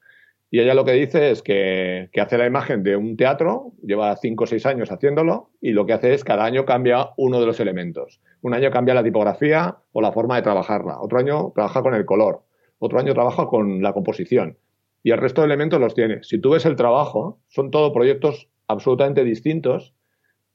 [0.50, 4.44] Y ella lo que dice es que, hace la imagen de un teatro, lleva cinco
[4.44, 7.58] o seis años haciéndolo, y lo que hace es cada año cambia uno de los
[7.58, 8.20] elementos.
[8.42, 12.04] Un año cambia la tipografía o la forma de trabajarla, otro año trabaja con el
[12.04, 12.42] color,
[12.78, 14.58] otro año trabaja con la composición,
[15.02, 16.22] y el resto de elementos los tiene.
[16.22, 19.94] Si tú ves el trabajo, son todos proyectos absolutamente distintos,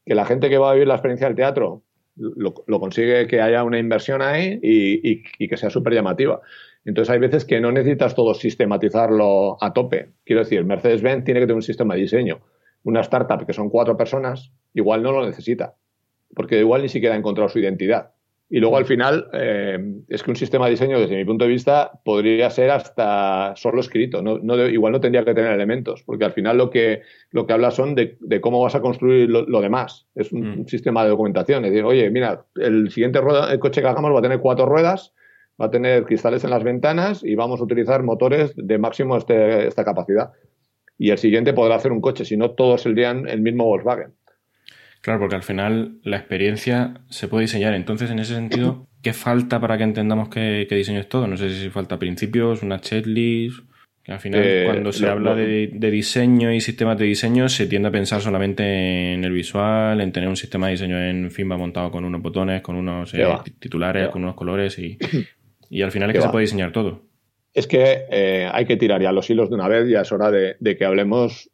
[0.05, 1.83] que la gente que va a vivir la experiencia del teatro
[2.15, 6.41] lo, consigue que haya una inversión ahí y, y que sea súper llamativa.
[6.83, 10.09] Entonces hay veces que no necesitas todo sistematizarlo a tope.
[10.25, 12.41] Quiero decir, Mercedes-Benz tiene que tener un sistema de diseño.
[12.83, 15.75] Una startup que son cuatro personas, igual no lo necesita,
[16.35, 18.11] porque igual ni siquiera ha encontrado su identidad.
[18.53, 21.51] Y luego al final eh, es que un sistema de diseño, desde mi punto de
[21.51, 24.21] vista, podría ser hasta solo escrito.
[24.21, 27.71] No, igual no tendría que tener elementos, porque al final lo que, lo que habla
[27.71, 30.05] son de, cómo vas a construir lo, demás.
[30.15, 30.65] Es un, mm.
[30.67, 31.63] sistema de documentación.
[31.63, 35.13] Es decir, oye, mira, el siguiente el coche que hagamos va a tener cuatro ruedas
[35.61, 39.67] va a tener cristales en las ventanas y vamos a utilizar motores de máximo este,
[39.67, 40.31] esta capacidad.
[40.97, 44.13] Y el siguiente podrá hacer un coche, si no todos serían el mismo Volkswagen.
[45.01, 47.73] Claro, porque al final la experiencia se puede diseñar.
[47.73, 51.27] Entonces, en ese sentido, ¿qué falta para que entendamos qué, diseño es todo?
[51.27, 53.59] No sé si falta principios, una checklist.
[54.03, 57.89] Que al final, eh, cuando se habla de, diseño y sistemas de diseño, se tiende
[57.89, 61.91] a pensar solamente en el visual, en tener un sistema de diseño en Fimba montado
[61.91, 63.27] con unos botones, con unos eh,
[63.59, 64.97] titulares, con unos colores y,
[65.71, 67.05] Y al final es que se puede diseñar todo.
[67.53, 70.29] Es que eh, hay que tirar ya los hilos de una vez, ya es hora
[70.29, 71.49] de, que hablemos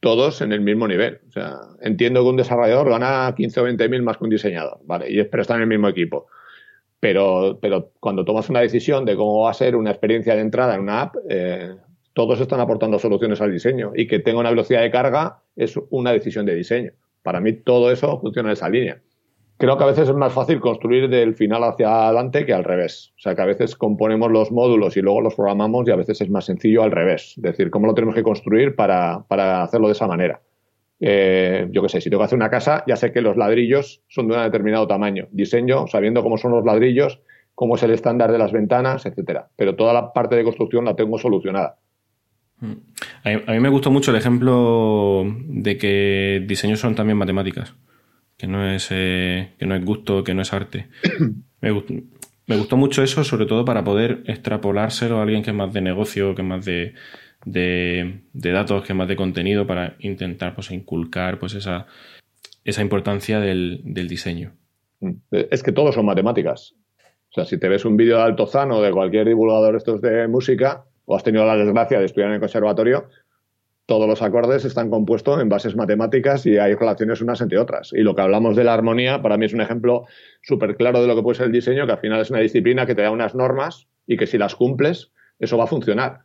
[0.00, 1.20] todos en el mismo nivel.
[1.28, 4.80] O sea, entiendo que un desarrollador gana 15 o 20 mil más que un diseñador,
[4.84, 5.10] ¿vale?
[5.10, 6.26] Y, pero está en el mismo equipo.
[6.98, 10.74] Pero, pero cuando tomas una decisión de cómo va a ser una experiencia de entrada
[10.74, 11.74] en una app, eh,
[12.12, 13.92] todos están aportando soluciones al diseño.
[13.94, 16.92] Y que tenga una velocidad de carga es una decisión de diseño.
[17.22, 19.00] Para mí todo eso funciona en esa línea
[19.60, 23.12] creo que a veces es más fácil construir del final hacia adelante que al revés.
[23.18, 26.18] O sea, que a veces componemos los módulos y luego los programamos y a veces
[26.22, 27.34] es más sencillo al revés.
[27.36, 29.26] Es decir, cómo lo tenemos que construir para,
[29.62, 30.40] hacerlo de esa manera.
[30.98, 34.02] Eh, yo qué sé, si tengo que hacer una casa, ya sé que los ladrillos
[34.08, 35.28] son de un determinado tamaño.
[35.30, 37.20] Diseño, sabiendo cómo son los ladrillos,
[37.54, 39.50] cómo es el estándar de las ventanas, etcétera.
[39.56, 41.76] Pero toda la parte de construcción la tengo solucionada.
[42.60, 42.72] Mm.
[43.46, 47.74] A mí me gustó mucho el ejemplo de que diseños son también matemáticas
[48.40, 50.86] que no es, eh, que no es gusto, que no es arte.
[51.60, 55.82] me, gustó, mucho eso, sobre todo para poder extrapolárselo a alguien que es más de
[55.82, 56.94] negocio, que es más de,
[57.44, 61.86] de, datos, que es más de contenido, para intentar pues, inculcar pues, esa,
[62.64, 64.52] esa importancia del, del diseño.
[65.00, 65.16] Mm.
[65.30, 66.74] Es que todos son matemáticas.
[67.30, 70.84] O sea, si te ves un vídeo de Altozano de cualquier divulgador estos de música,
[71.04, 73.08] o has tenido la desgracia de estudiar en el conservatorio,
[73.90, 77.92] todos los acordes están compuestos en bases matemáticas y hay relaciones unas entre otras.
[77.92, 80.04] Y lo que hablamos de la armonía, para mí es un ejemplo
[80.42, 82.86] súper claro de lo que puede ser el diseño, que al final es una disciplina
[82.86, 86.20] que te da unas normas y que si las cumples, eso va a funcionar.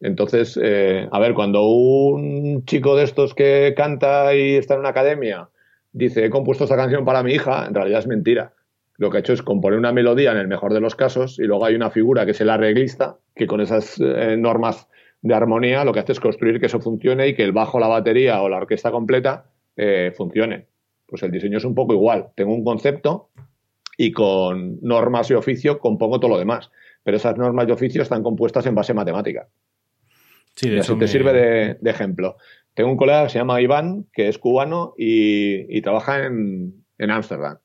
[0.00, 4.88] Entonces, eh, a ver, cuando un chico de estos que canta y está en una
[4.88, 5.50] academia
[5.92, 8.54] dice, he compuesto esta canción para mi hija, en realidad es mentira.
[8.96, 11.42] Lo que ha hecho es componer una melodía en el mejor de los casos y
[11.42, 14.88] luego hay una figura que es el arreglista, que con esas eh, normas
[15.26, 17.88] de armonía, lo que hace es construir que eso funcione y que el bajo, la
[17.88, 20.66] batería o la orquesta completa eh, funcione.
[21.06, 22.28] Pues el diseño es un poco igual.
[22.34, 23.30] Tengo un concepto
[23.96, 26.70] y con normas y oficio compongo todo lo demás.
[27.02, 29.48] Pero esas normas y oficio están compuestas en base matemática.
[30.54, 31.32] Sí, de eso te sirve
[31.80, 32.36] de, ejemplo.
[32.74, 37.58] Tengo un colega que se llama Iván, que es cubano y, trabaja en Ámsterdam.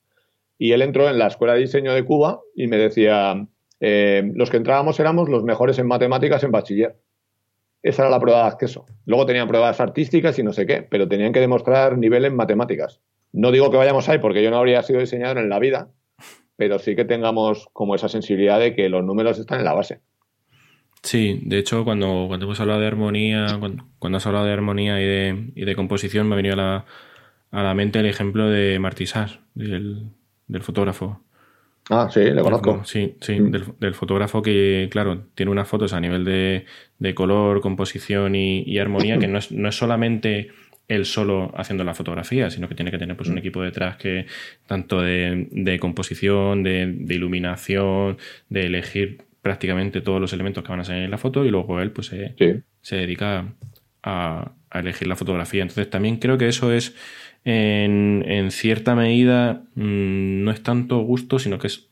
[0.58, 3.46] y él entró en la Escuela de Diseño de Cuba y me decía,
[3.84, 6.96] eh, los que entrábamos éramos los mejores en matemáticas en bachiller.
[7.82, 8.86] Esa era la prueba de acceso.
[9.06, 13.00] Luego tenían pruebas artísticas y no sé qué, pero tenían que demostrar nivel en matemáticas.
[13.32, 15.90] No digo que vayamos ahí porque yo no habría sido diseñador en la vida,
[16.56, 20.00] pero sí que tengamos como esa sensibilidad de que los números están en la base.
[21.02, 25.04] Sí, de hecho, cuando, cuando hemos hablado de armonía, cuando, has hablado de armonía y
[25.04, 26.84] de, y de composición, me ha venido a la,
[27.50, 30.10] a la mente el ejemplo de Martisar, del,
[30.46, 31.20] del fotógrafo.
[31.92, 32.82] Ah, sí, le conozco.
[32.84, 33.50] Sí, sí, mm.
[33.78, 36.64] del, fotógrafo que, claro, tiene unas fotos a nivel de,
[36.98, 40.50] de color, composición y, armonía, que no es, no es solamente
[40.88, 43.38] él solo haciendo la fotografía, sino que tiene que tener pues un mm.
[43.38, 44.26] equipo detrás que
[44.66, 48.16] tanto de, de composición, de, de, iluminación,
[48.48, 51.80] de elegir prácticamente todos los elementos que van a salir en la foto y luego
[51.80, 52.34] él pues se,
[52.80, 53.52] se dedica
[54.02, 55.62] a, a, elegir la fotografía.
[55.62, 56.94] Entonces también creo que eso es
[57.44, 61.88] en, en cierta medida mm, no es tanto gusto, sino que es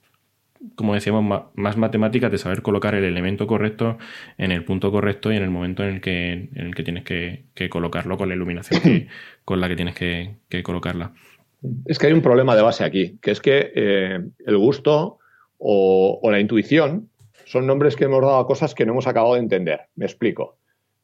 [0.75, 3.99] como decíamos, más matemática de saber colocar el elemento correcto
[4.37, 7.05] en el punto correcto y en el momento en el que, en el que tienes
[7.05, 9.09] que, colocarlo con la iluminación
[9.45, 11.13] con la que tienes que, colocarla.
[11.87, 15.19] Es que hay un problema de base aquí, que es que eh, el gusto
[15.59, 17.09] o, la intuición
[17.45, 19.81] son nombres que hemos dado a cosas que no hemos acabado de entender.
[19.97, 20.59] Me explico.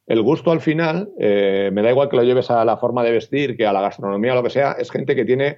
[0.07, 3.12] El gusto al final, eh, me da igual que lo lleves a la forma de
[3.12, 5.57] vestir, que a la gastronomía lo que sea, es gente que tiene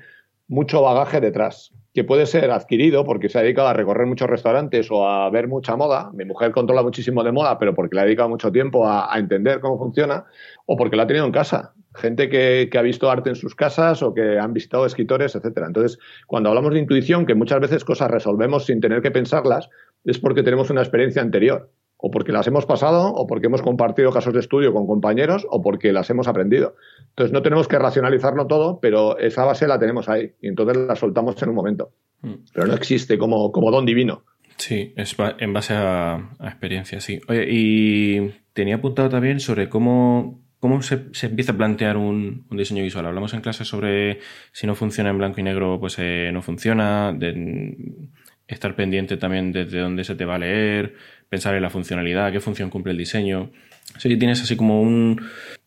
[0.49, 4.89] mucho bagaje detrás que puede ser adquirido porque se ha dedicado a recorrer muchos restaurantes
[4.89, 6.13] o a ver mucha moda.
[6.15, 9.59] Mi mujer controla muchísimo de moda, pero porque le ha dedicado mucho tiempo a, entender
[9.59, 10.25] cómo funciona,
[10.67, 11.73] o porque lo ha tenido en casa.
[11.97, 15.67] Gente que, ha visto arte en sus casas o que han visitado escritores, etcétera.
[15.67, 19.69] Entonces, cuando hablamos de intuición, que muchas veces cosas resolvemos sin tener que pensarlas,
[20.05, 21.69] es porque tenemos una experiencia anterior
[22.01, 25.61] o porque las hemos pasado, o porque hemos compartido casos de estudio con compañeros, o
[25.61, 26.77] porque las hemos aprendido.
[27.11, 30.95] Entonces no tenemos que racionalizarlo todo, pero esa base la tenemos ahí, y entonces la
[30.95, 31.91] soltamos en un momento.
[32.23, 32.35] Mm.
[32.55, 34.25] Pero no existe como, como don divino.
[34.59, 37.21] Sí, es en base a, experiencia, sí.
[37.29, 43.07] Oye, y tenía apuntado también sobre cómo, cómo se, empieza a plantear un, diseño visual.
[43.07, 44.19] Hablamos en clase sobre
[44.53, 48.11] si no funciona en blanco y negro, pues eh, no funciona, de
[48.49, 50.95] estar pendiente también desde dónde se te va a leer,
[51.29, 53.51] pensar en la funcionalidad, qué función cumple el diseño.
[53.99, 55.21] Si tienes así como un,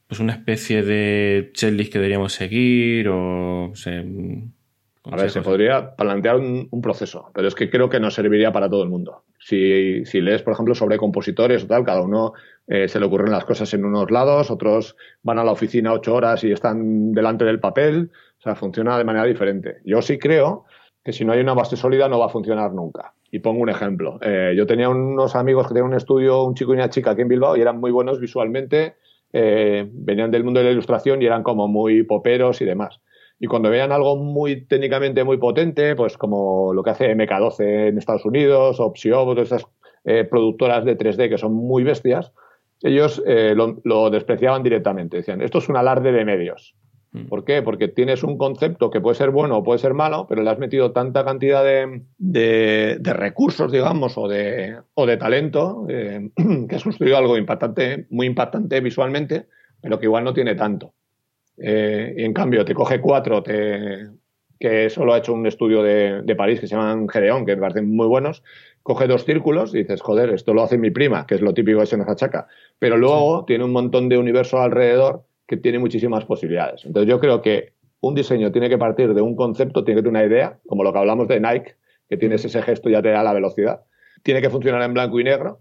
[0.07, 3.71] pues una especie de checklist que deberíamos seguir o...
[5.05, 8.69] a ver, se podría plantear un, proceso, pero es que creo que no serviría para
[8.69, 9.23] todo el mundo.
[9.39, 12.33] Si, si lees, por ejemplo, sobre compositores o tal, cada uno
[12.67, 16.13] eh, se le ocurren las cosas en unos lados, otros van a la oficina ocho
[16.13, 19.77] horas y están delante del papel, o sea, funciona de manera diferente.
[19.85, 20.65] Yo sí creo
[21.03, 23.13] que si no hay una base sólida no va a funcionar nunca.
[23.31, 24.19] Y pongo un ejemplo.
[24.21, 27.21] Eh, yo tenía unos amigos que tenían un estudio, un chico y una chica aquí
[27.21, 28.95] en Bilbao, y eran muy buenos visualmente,
[29.31, 32.99] eh, venían del mundo de la ilustración y eran como muy poperos y demás.
[33.39, 37.97] Y cuando veían algo muy técnicamente muy potente, pues como lo que hace MK12 en
[37.97, 39.65] Estados Unidos, o todas esas
[40.03, 42.33] eh, productoras de 3D que son muy bestias,
[42.83, 45.17] ellos lo, lo despreciaban directamente.
[45.17, 46.75] Decían, esto es un alarde de medios.
[47.13, 47.25] Mm.
[47.25, 47.61] ¿Por qué?
[47.61, 50.59] Porque tienes un concepto que puede ser bueno o puede ser malo, pero le has
[50.59, 56.29] metido tanta cantidad de, recursos, digamos, o de, o de talento, eh,
[56.69, 59.47] que has construido algo impactante, muy impactante visualmente,
[59.81, 60.93] pero que igual no tiene tanto.
[61.57, 66.61] Eh, y en cambio, te coge cuatro, que solo ha hecho un estudio de, París
[66.61, 68.41] que se llaman Gedeón, que me parecen muy buenos,
[68.83, 71.81] coge dos círculos y dices, joder, esto lo hace mi prima, que es lo típico
[71.81, 72.07] que se nos.
[72.79, 76.85] Pero luego tiene un montón de universo alrededor que tiene muchísimas posibilidades.
[76.85, 80.21] Entonces yo creo que un diseño tiene que partir de un concepto, tiene que tener
[80.21, 81.75] una idea, como lo que hablamos de Nike,
[82.07, 83.81] que tienes ese gesto y ya te da la velocidad.
[84.23, 85.59] Tiene que funcionar en blanco y negro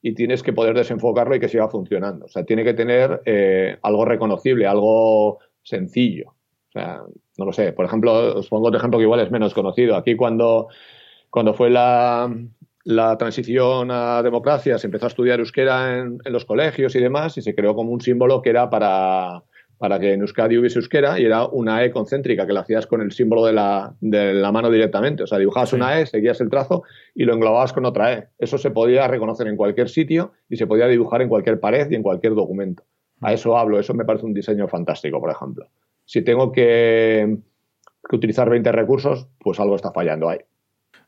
[0.00, 2.24] y tienes que poder desenfocarlo y que siga funcionando.
[2.24, 6.30] O sea, tiene que tener eh, algo reconocible, algo sencillo.
[6.30, 7.02] O sea,
[7.36, 7.74] no lo sé.
[7.74, 9.94] Por ejemplo, os pongo otro ejemplo que igual es menos conocido.
[9.94, 10.68] Aquí cuando,
[11.28, 12.34] cuando fue la,
[12.84, 17.42] la transición a democracia, se empezó a estudiar euskera en, los colegios y demás, y
[17.42, 19.42] se creó como un símbolo que era para,
[19.78, 23.00] para que en Euskadi hubiese euskera, y era una E concéntrica, que la hacías con
[23.00, 25.22] el símbolo de la, de la mano directamente.
[25.22, 26.82] O sea, dibujabas una E, seguías el trazo
[27.14, 28.28] y lo englobabas con otra E.
[28.38, 31.94] Eso se podía reconocer en cualquier sitio y se podía dibujar en cualquier pared y
[31.94, 32.82] en cualquier documento.
[33.20, 35.68] A eso hablo, eso me parece un diseño fantástico, por ejemplo.
[36.04, 37.38] Si tengo que,
[38.08, 40.38] que utilizar 20 recursos, pues algo está fallando ahí.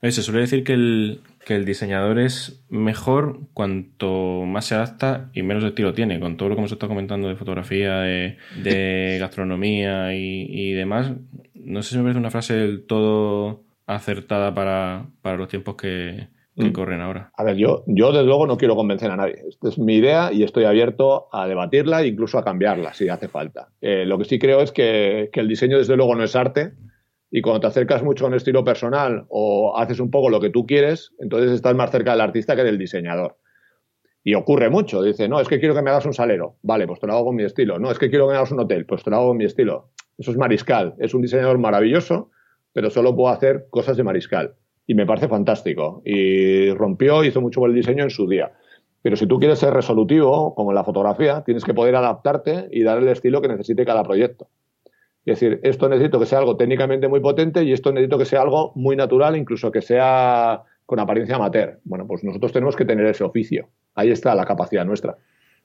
[0.02, 5.42] Se suele decir que el, que el diseñador es mejor cuanto más se adapta y
[5.42, 6.18] menos estilo tiene.
[6.18, 8.36] Con todo lo que hemos estado comentando de fotografía, de,
[9.20, 11.12] gastronomía y, demás,
[11.54, 16.70] no sé si me parece una frase del todo acertada para, los tiempos que, mm.
[16.70, 17.30] corren ahora.
[17.36, 19.42] A ver, yo, yo desde luego no quiero convencer a nadie.
[19.48, 23.28] Esta es mi idea y estoy abierto a debatirla e incluso a cambiarla si hace
[23.28, 23.68] falta.
[23.82, 26.72] Eh, lo que sí creo es que, que el diseño desde luego no es arte
[27.36, 30.50] y cuando te acercas mucho a un estilo personal o haces un poco lo que
[30.50, 33.38] tú quieres, entonces estás más cerca del artista que del diseñador.
[34.22, 35.02] Y ocurre mucho.
[35.02, 36.58] Dice, no, es que quiero que me hagas un salero.
[36.62, 37.80] Vale, pues te lo hago con mi estilo.
[37.80, 38.86] No, es que quiero que me hagas un hotel.
[38.86, 39.90] Pues te lo hago con mi estilo.
[40.16, 40.94] Eso es mariscal.
[40.98, 42.30] Es un diseñador maravilloso,
[42.72, 44.54] pero solo puedo hacer cosas de mariscal.
[44.86, 46.02] Y me parece fantástico.
[46.04, 48.52] Y rompió, hizo mucho el diseño en su día.
[49.02, 52.84] Pero si tú quieres ser resolutivo, como en la fotografía, tienes que poder adaptarte y
[52.84, 54.46] dar el estilo que necesite cada proyecto.
[55.26, 58.42] Es decir, esto necesito que sea algo técnicamente muy potente y esto necesito que sea
[58.42, 61.80] algo muy natural, incluso que sea con apariencia amateur.
[61.84, 63.70] Bueno, pues nosotros tenemos que tener ese oficio.
[63.94, 65.16] Ahí está la capacidad nuestra.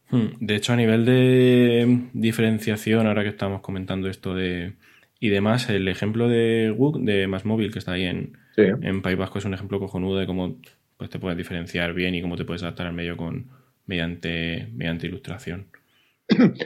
[0.10, 0.28] Hmm.
[0.40, 4.74] De hecho, a nivel de diferenciación, ahora que estamos comentando esto de
[5.20, 9.18] y demás, el ejemplo de Wook, de Más Móvil, que está ahí en, en País
[9.18, 10.56] Vasco, es un ejemplo cojonudo de cómo
[10.96, 13.48] pues, te puedes diferenciar bien y cómo te puedes adaptar al medio con,
[13.86, 15.68] mediante, mediante ilustración.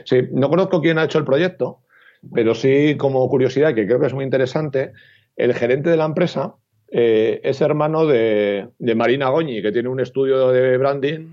[0.04, 1.80] Sí, no conozco quién ha hecho el proyecto,
[2.32, 4.92] pero sí, como curiosidad, que creo que es muy interesante,
[5.36, 6.54] el gerente de la empresa
[6.90, 11.32] eh, es hermano de, Marina Goñi, que tiene un estudio de branding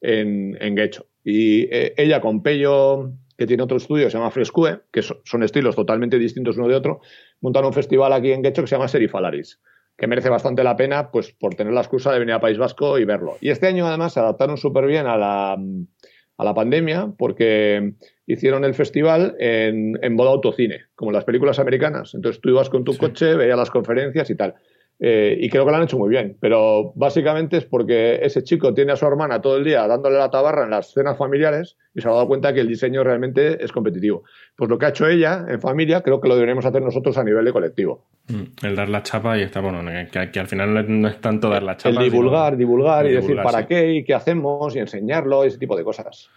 [0.00, 1.06] en, en Guecho.
[1.24, 5.42] Y eh, ella con Pello, que tiene otro estudio que se llama Frescue, que son
[5.42, 7.00] estilos totalmente distintos uno de otro,
[7.40, 9.60] montaron un festival aquí en Guecho que se llama Serifalaris,
[9.96, 12.98] que merece bastante la pena pues por tener la excusa de venir a País Vasco
[12.98, 13.36] y verlo.
[13.40, 15.56] Y este año además se adaptaron súper bien a la,
[16.38, 17.94] a la pandemia porque
[18.26, 22.14] hicieron el festival en, en modo autocine, como las películas americanas.
[22.14, 24.54] Entonces tú ibas con tu coche, veías las conferencias y tal.
[25.00, 28.74] Eh, y creo que lo han hecho muy bien, pero básicamente es porque ese chico
[28.74, 32.00] tiene a su hermana todo el día dándole la tabarra en las cenas familiares y
[32.00, 34.24] se ha dado cuenta que el diseño realmente es competitivo.
[34.56, 37.22] Pues lo que ha hecho ella en familia, creo que lo deberíamos hacer nosotros a
[37.22, 38.06] nivel de colectivo.
[38.26, 41.62] Mm, el dar la chapa y está, bueno, que, al final no es tanto dar
[41.62, 42.02] la chapa.
[42.02, 45.84] El divulgar, divulgar y decir para qué y qué hacemos y enseñarlo, ese tipo de
[45.84, 46.28] cosas.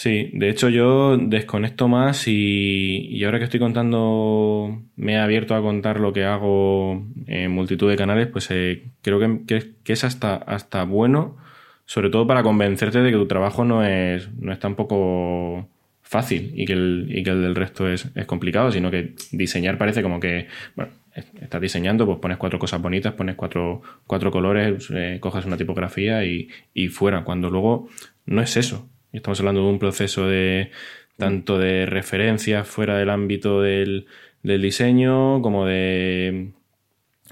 [0.00, 5.60] Sí, de hecho yo desconecto más y, ahora que estoy contando, me he abierto a
[5.60, 10.84] contar lo que hago en multitud de canales, pues eh, creo que, es hasta, hasta
[10.84, 11.36] bueno,
[11.84, 15.68] sobre todo para convencerte de que tu trabajo no es, no es tampoco
[16.00, 19.76] fácil y que el, y que el del resto es, es complicado, sino que diseñar
[19.76, 24.88] parece como que, bueno, estás diseñando, pues pones cuatro cosas bonitas, pones cuatro, cuatro colores,
[24.94, 27.90] eh, coges una tipografía y, y fuera, cuando luego
[28.24, 28.88] no es eso.
[29.12, 30.70] Estamos hablando de un proceso de
[31.16, 34.06] tanto de referencia fuera del ámbito del,
[34.42, 36.52] diseño como de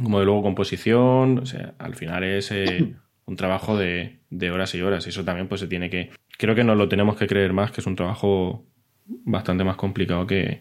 [0.03, 1.39] como de luego composición.
[1.39, 2.95] O sea, al final es eh,
[3.27, 4.19] un trabajo de,
[4.53, 5.07] horas y horas.
[5.07, 6.11] Y eso también pues se tiene que.
[6.37, 8.65] Creo que nos lo tenemos que creer más, que es un trabajo
[9.07, 10.61] bastante más complicado que,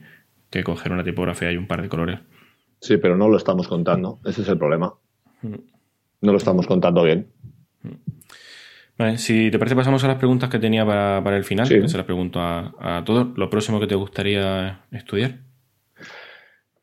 [0.50, 2.20] que coger una tipografía y un par de colores.
[2.80, 4.20] Sí, pero no lo estamos contando.
[4.24, 4.94] Ese es el problema.
[5.42, 5.56] Mm.
[6.22, 7.28] No lo estamos contando bien.
[8.98, 11.98] Vale, si te parece, pasamos a las preguntas que tenía para, el final, que se
[11.98, 13.38] las pregunto a, todos.
[13.38, 15.36] ¿Lo próximo que te gustaría estudiar?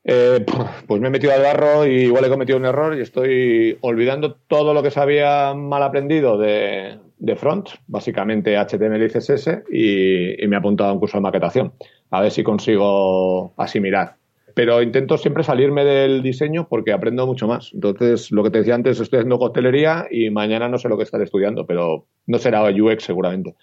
[0.04, 0.44] Eh,
[0.86, 4.34] pues me he metido al barro y igual he cometido un error y estoy olvidando
[4.34, 6.98] todo lo que se había mal aprendido de,
[7.36, 11.72] front, básicamente HTML y CSS, y, y me he apuntado a un curso de maquetación.
[12.10, 14.16] A ver si consigo asimilar
[14.54, 17.70] pero intento siempre salirme del diseño porque aprendo mucho más.
[17.74, 21.02] Entonces, lo que te decía antes, estoy haciendo costelería y mañana no sé lo que
[21.02, 23.54] estaré estudiando, pero no será UX seguramente.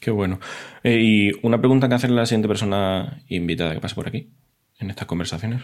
[0.00, 0.38] Qué bueno.
[0.82, 4.30] Eh, y una pregunta que hacerle a la siguiente persona invitada que pase por aquí,
[4.78, 5.62] en estas conversaciones.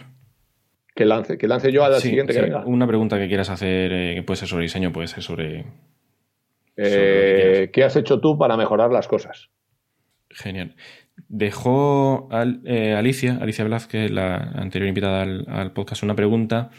[0.95, 2.65] Que lance, que lance yo a la siguiente que venga.
[2.65, 5.65] Una pregunta que quieras hacer, eh, que puede ser sobre diseño, puede ser sobre...
[6.75, 9.49] Eh, ¿Qué has hecho tú para mejorar las cosas?
[10.29, 10.75] Genial.
[11.29, 12.29] Dejó
[12.65, 16.69] eh, Alicia, Alicia Blázquez, la anterior invitada al, podcast, una pregunta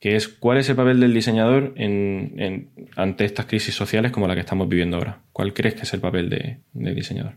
[0.00, 4.34] que es ¿cuál es el papel del diseñador en, ante estas crisis sociales como la
[4.34, 5.20] que estamos viviendo ahora?
[5.32, 7.34] ¿Cuál crees que es el papel de, del diseñador?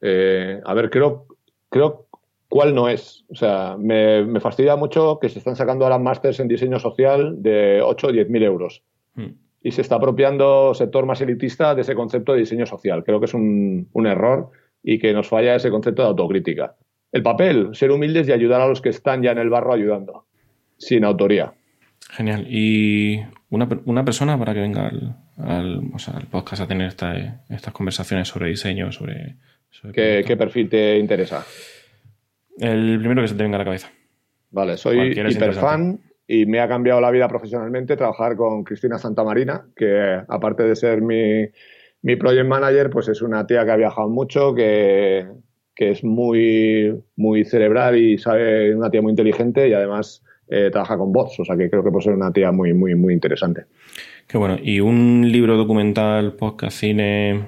[0.00, 1.26] Eh, a ver, creo,
[1.68, 2.06] creo
[2.52, 3.24] cuál no es.
[3.30, 7.80] O sea, me, fastidia mucho que se están sacando ahora másters en diseño social de
[7.82, 8.82] 8 o 10 mil euros.
[9.14, 9.36] Hmm.
[9.62, 13.04] Y se está apropiando sector más elitista de ese concepto de diseño social.
[13.04, 14.50] Creo que es un, un error
[14.82, 16.76] y que nos falla ese concepto de autocrítica.
[17.12, 20.26] El papel, ser humildes y ayudar a los que están ya en el barro ayudando,
[20.78, 21.52] sin autoría.
[22.10, 22.46] Genial.
[22.48, 23.20] ¿Y
[23.50, 25.90] una, una persona para que venga al, al,
[26.30, 29.36] podcast a tener estas conversaciones sobre diseño, sobre...
[29.92, 31.44] ¿Qué, perfil te interesa?
[32.58, 33.90] El primero que se te venga a la cabeza.
[34.50, 40.20] Vale, soy hiperfan y me ha cambiado la vida profesionalmente trabajar con Cristina Santamarina, que
[40.28, 41.46] aparte de ser mi,
[42.02, 45.26] mi project manager, pues es una tía que ha viajado mucho, que,
[45.74, 50.98] que es muy, muy cerebral y sabe, una tía muy inteligente y además eh, trabaja
[50.98, 53.64] con bots, o sea que creo que puede ser una tía muy, muy, muy interesante.
[54.26, 54.58] Qué bueno.
[54.62, 57.46] ¿Y un libro documental, podcast, cine?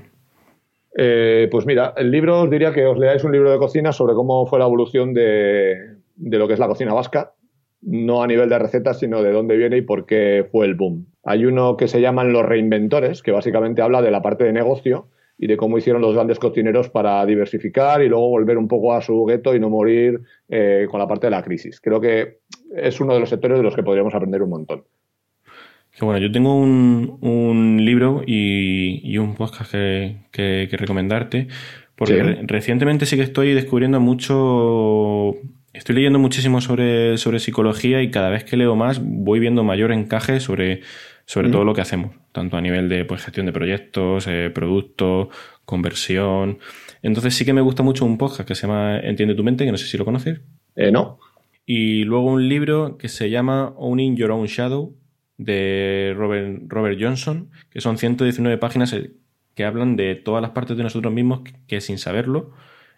[0.97, 4.15] Eh, pues mira, el libro os diría que os leáis un libro de cocina sobre
[4.15, 7.33] cómo fue la evolución de, de lo que es la cocina vasca,
[7.87, 11.07] no a nivel de recetas, sino de dónde viene y por qué fue el boom.
[11.23, 15.09] Hay uno que se llaman Los Reinventores, que básicamente habla de la parte de negocio
[15.39, 19.03] y de cómo hicieron los grandes cocineros para diversificar y luego volver un poco a
[19.03, 21.81] su gueto y no morir eh, con la parte de la crisis.
[21.81, 22.39] Creo que
[22.75, 24.85] es uno de los sectores de los que podríamos aprender un montón.
[25.97, 31.47] Que bueno, yo tengo un, libro y, un podcast que, recomendarte,
[31.95, 35.37] porque recientemente sí que estoy descubriendo mucho
[35.75, 39.91] Estoy leyendo muchísimo sobre, sobre psicología y cada vez que leo más voy viendo mayor
[39.91, 40.83] encaje sobre,
[41.27, 45.35] sobre todo lo que hacemos, tanto a nivel de pues, gestión de proyectos, eh, productos,
[45.65, 46.61] conversión.
[47.03, 49.73] Entonces sí que me gusta mucho un podcast que se llama Entiende tu mente, que
[49.73, 50.43] no sé si lo conoces.
[50.77, 51.19] Eh, no.
[51.67, 54.95] Y luego un libro que se llama Owning Your Own Shadow
[55.39, 59.11] de Robert, Robert Johnson, que son 119 páginas eh,
[59.57, 62.53] que hablan de todas las partes de nosotros mismos que, sin saberlo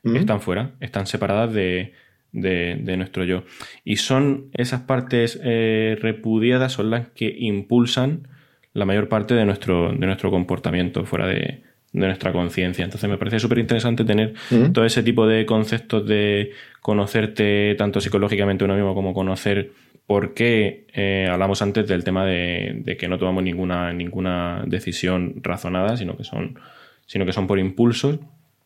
[0.05, 1.93] están fuera, están separadas de,
[2.33, 3.45] de, nuestro yo.
[3.85, 8.29] Y son esas partes eh, repudiadas, son las que impulsan
[8.73, 11.63] la mayor parte de nuestro, de nuestro comportamiento fuera de,
[11.93, 12.85] nuestra conciencia.
[12.85, 14.35] Entonces me parece súper interesante tener
[14.75, 16.53] todo ese tipo de conceptos de
[16.83, 19.73] conocerte tanto psicológicamente uno mismo como conocer
[20.07, 25.97] por qué eh, hablamos antes del tema de, que no tomamos ninguna, ninguna decisión razonada,
[25.97, 26.59] sino que son,
[27.07, 28.19] sino que son por impulsos.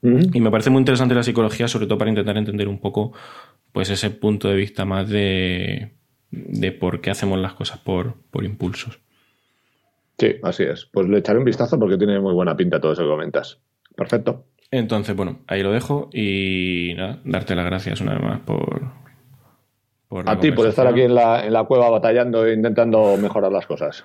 [0.03, 3.13] Y me parece muy interesante la psicología, sobre todo para intentar entender un poco
[3.73, 5.93] pues ese punto de vista más de,
[6.31, 9.01] de por qué hacemos las cosas por, por impulsos.
[10.19, 10.87] Sí, así es.
[10.87, 13.59] Pues le echaré un vistazo porque tiene muy buena pinta todo eso que comentas.
[13.97, 14.45] Perfecto.
[14.71, 18.83] Entonces, bueno, ahí lo dejo y nada, darte las gracias una vez más por.
[20.09, 23.51] por A ti, por estar aquí en la, en la cueva batallando e intentando mejorar
[23.51, 24.05] las cosas.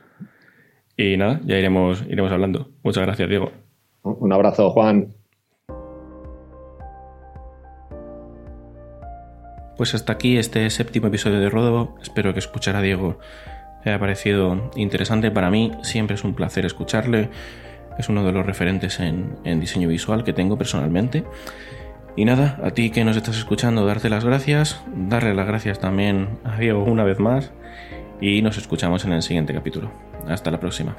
[0.97, 2.69] Y nada, ya iremos, iremos hablando.
[2.81, 3.51] Muchas gracias, Diego.
[4.01, 5.13] Un abrazo, Juan.
[9.77, 11.97] Pues hasta aquí este séptimo episodio de Ródovo.
[12.01, 13.19] Espero que escuchar a Diego
[13.83, 15.71] haya parecido interesante para mí.
[15.81, 17.29] Siempre es un placer escucharle.
[17.97, 21.23] Es uno de los referentes en, diseño visual que tengo personalmente.
[22.15, 26.39] Y nada, a ti que nos estás escuchando, darte las gracias, darle las gracias también
[26.45, 27.51] a Diego una vez más
[28.21, 29.91] y nos escuchamos en el siguiente capítulo.
[30.27, 30.95] Hasta la próxima.